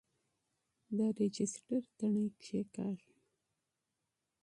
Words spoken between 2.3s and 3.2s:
کیکاږئ.